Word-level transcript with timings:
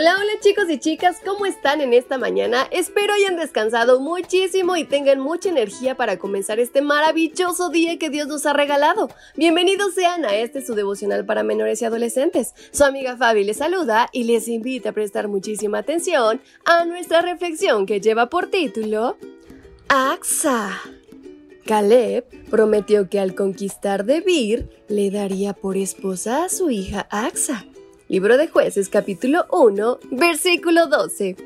Hola, 0.00 0.14
hola 0.16 0.30
chicos 0.38 0.70
y 0.70 0.78
chicas, 0.78 1.16
¿cómo 1.24 1.44
están 1.44 1.80
en 1.80 1.92
esta 1.92 2.18
mañana? 2.18 2.68
Espero 2.70 3.14
hayan 3.14 3.34
descansado 3.34 3.98
muchísimo 3.98 4.76
y 4.76 4.84
tengan 4.84 5.18
mucha 5.18 5.48
energía 5.48 5.96
para 5.96 6.20
comenzar 6.20 6.60
este 6.60 6.82
maravilloso 6.82 7.68
día 7.68 7.98
que 7.98 8.08
Dios 8.08 8.28
nos 8.28 8.46
ha 8.46 8.52
regalado. 8.52 9.10
Bienvenidos 9.34 9.94
sean 9.94 10.24
a 10.24 10.36
este 10.36 10.64
su 10.64 10.76
devocional 10.76 11.26
para 11.26 11.42
menores 11.42 11.82
y 11.82 11.84
adolescentes. 11.84 12.54
Su 12.70 12.84
amiga 12.84 13.16
Fabi 13.16 13.42
les 13.42 13.56
saluda 13.56 14.08
y 14.12 14.22
les 14.22 14.46
invita 14.46 14.90
a 14.90 14.92
prestar 14.92 15.26
muchísima 15.26 15.78
atención 15.78 16.40
a 16.64 16.84
nuestra 16.84 17.20
reflexión 17.20 17.84
que 17.84 18.00
lleva 18.00 18.30
por 18.30 18.50
título 18.50 19.16
AXA. 19.88 20.80
Caleb 21.66 22.24
prometió 22.50 23.10
que 23.10 23.18
al 23.18 23.34
conquistar 23.34 24.04
Debir 24.04 24.70
le 24.86 25.10
daría 25.10 25.54
por 25.54 25.76
esposa 25.76 26.44
a 26.44 26.48
su 26.48 26.70
hija 26.70 27.08
Axa. 27.10 27.64
Libro 28.08 28.38
de 28.38 28.48
Jueces 28.48 28.88
capítulo 28.88 29.44
1, 29.52 29.98
versículo 30.12 30.86
12. 30.86 31.36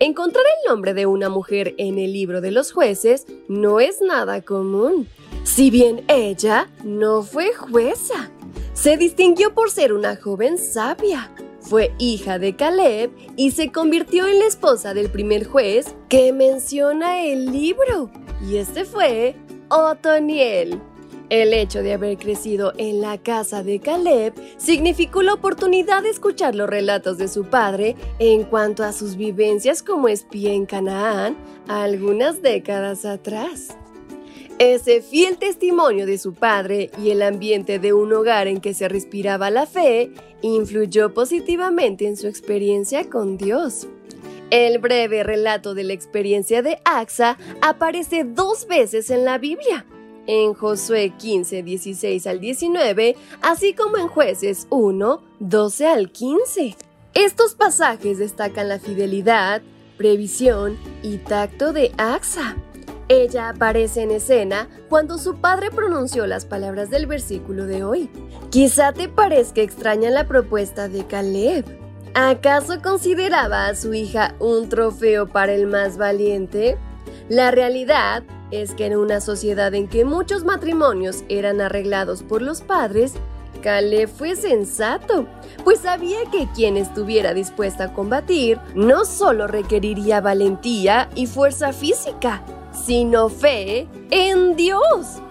Encontrar 0.00 0.42
el 0.46 0.72
nombre 0.72 0.94
de 0.94 1.04
una 1.04 1.28
mujer 1.28 1.74
en 1.76 1.98
el 1.98 2.14
libro 2.14 2.40
de 2.40 2.50
los 2.50 2.72
jueces 2.72 3.26
no 3.46 3.78
es 3.78 4.00
nada 4.00 4.40
común. 4.40 5.06
Si 5.44 5.70
bien 5.70 6.02
ella 6.08 6.70
no 6.82 7.22
fue 7.22 7.52
jueza, 7.52 8.30
se 8.72 8.96
distinguió 8.96 9.52
por 9.52 9.70
ser 9.70 9.92
una 9.92 10.16
joven 10.16 10.56
sabia. 10.56 11.30
Fue 11.60 11.94
hija 11.98 12.38
de 12.38 12.56
Caleb 12.56 13.10
y 13.36 13.50
se 13.50 13.70
convirtió 13.70 14.26
en 14.26 14.38
la 14.38 14.46
esposa 14.46 14.94
del 14.94 15.10
primer 15.10 15.46
juez 15.46 15.94
que 16.08 16.32
menciona 16.32 17.22
el 17.22 17.52
libro. 17.52 18.10
Y 18.48 18.56
este 18.56 18.86
fue 18.86 19.36
Otoniel. 19.68 20.80
El 21.32 21.54
hecho 21.54 21.82
de 21.82 21.94
haber 21.94 22.18
crecido 22.18 22.74
en 22.76 23.00
la 23.00 23.16
casa 23.16 23.62
de 23.62 23.80
Caleb 23.80 24.34
significó 24.58 25.22
la 25.22 25.32
oportunidad 25.32 26.02
de 26.02 26.10
escuchar 26.10 26.54
los 26.54 26.68
relatos 26.68 27.16
de 27.16 27.26
su 27.26 27.46
padre 27.46 27.96
en 28.18 28.44
cuanto 28.44 28.84
a 28.84 28.92
sus 28.92 29.16
vivencias 29.16 29.82
como 29.82 30.08
espía 30.08 30.52
en 30.52 30.66
Canaán 30.66 31.38
algunas 31.68 32.42
décadas 32.42 33.06
atrás. 33.06 33.78
Ese 34.58 35.00
fiel 35.00 35.38
testimonio 35.38 36.04
de 36.04 36.18
su 36.18 36.34
padre 36.34 36.90
y 37.02 37.08
el 37.12 37.22
ambiente 37.22 37.78
de 37.78 37.94
un 37.94 38.12
hogar 38.12 38.46
en 38.46 38.60
que 38.60 38.74
se 38.74 38.90
respiraba 38.90 39.48
la 39.48 39.64
fe 39.64 40.12
influyó 40.42 41.14
positivamente 41.14 42.06
en 42.06 42.18
su 42.18 42.26
experiencia 42.28 43.08
con 43.08 43.38
Dios. 43.38 43.86
El 44.50 44.80
breve 44.80 45.22
relato 45.22 45.72
de 45.72 45.84
la 45.84 45.94
experiencia 45.94 46.60
de 46.60 46.78
Axa 46.84 47.38
aparece 47.62 48.24
dos 48.24 48.66
veces 48.66 49.08
en 49.08 49.24
la 49.24 49.38
Biblia 49.38 49.86
en 50.26 50.54
Josué 50.54 51.12
15, 51.16 51.62
16 51.62 52.26
al 52.26 52.40
19, 52.40 53.16
así 53.40 53.74
como 53.74 53.96
en 53.98 54.08
Jueces 54.08 54.66
1, 54.70 55.22
12 55.40 55.86
al 55.86 56.10
15. 56.10 56.76
Estos 57.14 57.54
pasajes 57.54 58.18
destacan 58.18 58.68
la 58.68 58.78
fidelidad, 58.78 59.62
previsión 59.96 60.78
y 61.02 61.18
tacto 61.18 61.72
de 61.72 61.92
Axa. 61.98 62.56
Ella 63.08 63.50
aparece 63.50 64.02
en 64.02 64.10
escena 64.12 64.68
cuando 64.88 65.18
su 65.18 65.36
padre 65.36 65.70
pronunció 65.70 66.26
las 66.26 66.46
palabras 66.46 66.88
del 66.88 67.06
versículo 67.06 67.66
de 67.66 67.84
hoy. 67.84 68.08
Quizá 68.50 68.92
te 68.92 69.08
parezca 69.08 69.60
extraña 69.60 70.08
la 70.10 70.26
propuesta 70.26 70.88
de 70.88 71.06
Caleb. 71.06 71.66
¿Acaso 72.14 72.80
consideraba 72.80 73.66
a 73.66 73.74
su 73.74 73.92
hija 73.92 74.34
un 74.38 74.68
trofeo 74.68 75.26
para 75.26 75.52
el 75.52 75.66
más 75.66 75.98
valiente? 75.98 76.78
La 77.28 77.50
realidad 77.50 78.22
es 78.52 78.74
que 78.74 78.86
en 78.86 78.96
una 78.96 79.20
sociedad 79.20 79.74
en 79.74 79.88
que 79.88 80.04
muchos 80.04 80.44
matrimonios 80.44 81.24
eran 81.28 81.60
arreglados 81.60 82.22
por 82.22 82.42
los 82.42 82.60
padres, 82.60 83.14
Caleb 83.62 84.08
fue 84.08 84.36
sensato, 84.36 85.26
pues 85.64 85.80
sabía 85.80 86.18
que 86.30 86.48
quien 86.54 86.76
estuviera 86.76 87.32
dispuesta 87.32 87.84
a 87.84 87.94
combatir 87.94 88.58
no 88.74 89.04
solo 89.04 89.46
requeriría 89.46 90.20
valentía 90.20 91.08
y 91.14 91.26
fuerza 91.26 91.72
física, 91.72 92.42
sino 92.72 93.28
fe 93.28 93.88
en 94.10 94.54
Dios. 94.54 95.22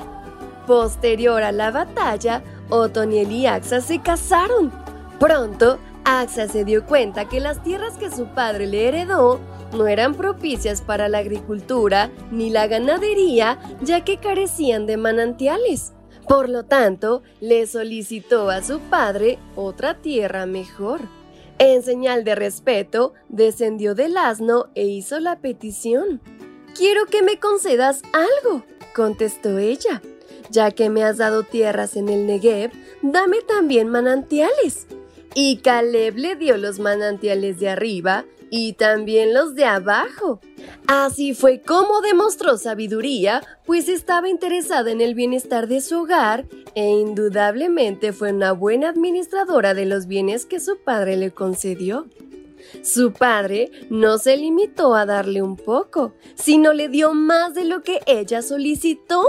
Posterior 0.65 1.43
a 1.43 1.51
la 1.51 1.71
batalla, 1.71 2.41
Otoniel 2.69 3.31
y 3.31 3.45
Axa 3.45 3.81
se 3.81 3.99
casaron. 3.99 4.71
Pronto, 5.19 5.77
Axa 6.05 6.47
se 6.47 6.65
dio 6.65 6.85
cuenta 6.85 7.27
que 7.27 7.39
las 7.39 7.61
tierras 7.61 7.97
que 7.97 8.09
su 8.09 8.27
padre 8.27 8.65
le 8.65 8.88
heredó 8.88 9.39
no 9.73 9.87
eran 9.87 10.15
propicias 10.15 10.81
para 10.81 11.09
la 11.09 11.19
agricultura 11.19 12.11
ni 12.31 12.49
la 12.49 12.67
ganadería, 12.67 13.59
ya 13.81 14.03
que 14.03 14.17
carecían 14.17 14.85
de 14.85 14.97
manantiales. 14.97 15.93
Por 16.27 16.49
lo 16.49 16.63
tanto, 16.63 17.23
le 17.39 17.67
solicitó 17.67 18.49
a 18.49 18.63
su 18.63 18.79
padre 18.79 19.39
otra 19.55 19.95
tierra 19.95 20.45
mejor. 20.45 21.01
En 21.57 21.83
señal 21.83 22.23
de 22.23 22.35
respeto, 22.35 23.13
descendió 23.29 23.95
del 23.95 24.17
asno 24.17 24.69
e 24.75 24.85
hizo 24.85 25.19
la 25.19 25.39
petición. 25.39 26.21
Quiero 26.75 27.05
que 27.05 27.21
me 27.21 27.39
concedas 27.39 28.01
algo, 28.13 28.63
contestó 28.95 29.57
ella. 29.57 30.01
Ya 30.49 30.71
que 30.71 30.89
me 30.89 31.03
has 31.03 31.17
dado 31.17 31.43
tierras 31.43 31.95
en 31.95 32.09
el 32.09 32.25
Negev, 32.25 32.71
dame 33.01 33.41
también 33.41 33.89
manantiales. 33.89 34.88
Y 35.34 35.58
Caleb 35.58 36.18
le 36.18 36.36
dio 36.36 36.58
los 36.58 36.80
manantiales 36.80 37.59
de 37.59 37.69
arriba 37.69 38.25
y 38.50 38.74
también 38.74 39.34
los 39.34 39.56
de 39.56 39.66
abajo. 39.66 40.42
Así 40.86 41.34
fue 41.34 41.62
como 41.62 42.02
demostró 42.02 42.58
sabiduría, 42.58 43.42
pues 43.66 43.88
estaba 43.88 44.28
interesada 44.30 44.92
en 44.92 45.00
el 45.00 45.16
bienestar 45.16 45.68
de 45.68 45.80
su 45.80 46.02
hogar 46.02 46.46
e 46.75 46.90
indudablemente 46.90 48.12
fue 48.12 48.34
una 48.34 48.52
buena 48.52 48.90
administradora 48.90 49.74
de 49.74 49.86
los 49.86 50.06
bienes 50.06 50.46
que 50.46 50.59
su 50.59 50.78
padre 50.78 51.16
le 51.16 51.31
concedió. 51.31 52.08
Su 52.84 53.13
padre 53.13 53.72
no 53.90 54.18
se 54.18 54.38
limitó 54.38 54.96
a 54.96 55.06
darle 55.06 55.42
un 55.42 55.56
poco, 55.56 56.13
sino 56.36 56.74
le 56.74 56.90
dio 56.90 57.13
más 57.13 57.53
de 57.53 57.66
lo 57.66 57.81
que 57.84 58.02
ella 58.06 58.42
solicitó. 58.42 59.24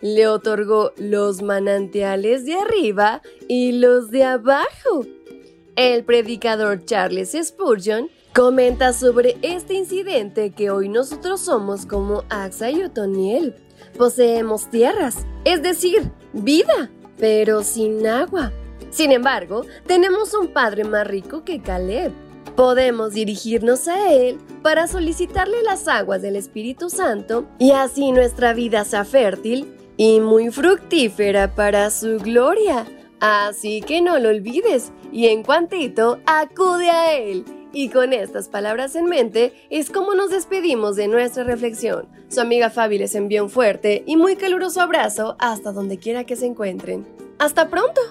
Le 0.00 0.26
otorgó 0.26 0.92
los 0.96 1.42
manantiales 1.42 2.44
de 2.44 2.56
arriba 2.56 3.22
y 3.48 3.72
los 3.72 4.10
de 4.10 4.24
abajo. 4.24 5.06
El 5.76 6.04
predicador 6.04 6.84
Charles 6.84 7.36
Spurgeon 7.42 8.08
comenta 8.32 8.92
sobre 8.92 9.36
este 9.42 9.74
incidente 9.74 10.50
que 10.50 10.70
hoy 10.70 10.88
nosotros 10.88 11.40
somos 11.40 11.84
como 11.84 12.22
Axa 12.28 12.70
y 12.70 12.82
Otoniel. 12.84 13.56
Poseemos 13.98 14.70
tierras, 14.70 15.26
es 15.44 15.62
decir, 15.62 16.12
vida, 16.32 16.90
pero 17.18 17.64
sin 17.64 18.06
agua. 18.06 18.52
Sin 18.90 19.10
embargo, 19.10 19.66
tenemos 19.84 20.32
un 20.34 20.52
padre 20.52 20.84
más 20.84 21.08
rico 21.08 21.44
que 21.44 21.60
Caleb. 21.60 22.12
Podemos 22.54 23.14
dirigirnos 23.14 23.88
a 23.88 24.12
él 24.12 24.38
para 24.62 24.86
solicitarle 24.86 25.60
las 25.64 25.88
aguas 25.88 26.22
del 26.22 26.36
Espíritu 26.36 26.88
Santo 26.88 27.46
y 27.58 27.72
así 27.72 28.12
nuestra 28.12 28.52
vida 28.52 28.84
sea 28.84 29.04
fértil 29.04 29.74
y 29.96 30.20
muy 30.20 30.52
fructífera 30.52 31.56
para 31.56 31.90
su 31.90 32.18
gloria. 32.18 32.86
Así 33.26 33.80
que 33.80 34.02
no 34.02 34.18
lo 34.18 34.28
olvides 34.28 34.92
y 35.10 35.28
en 35.28 35.44
cuantito 35.44 36.20
acude 36.26 36.90
a 36.90 37.16
Él. 37.16 37.46
Y 37.72 37.88
con 37.88 38.12
estas 38.12 38.50
palabras 38.50 38.96
en 38.96 39.06
mente 39.06 39.54
es 39.70 39.88
como 39.88 40.14
nos 40.14 40.28
despedimos 40.28 40.94
de 40.94 41.08
nuestra 41.08 41.42
reflexión. 41.42 42.06
Su 42.28 42.42
amiga 42.42 42.68
Fabi 42.68 42.98
les 42.98 43.14
envía 43.14 43.42
un 43.42 43.48
fuerte 43.48 44.04
y 44.06 44.18
muy 44.18 44.36
caluroso 44.36 44.82
abrazo 44.82 45.36
hasta 45.38 45.72
donde 45.72 45.96
quiera 45.96 46.24
que 46.24 46.36
se 46.36 46.44
encuentren. 46.44 47.06
¡Hasta 47.38 47.70
pronto! 47.70 48.02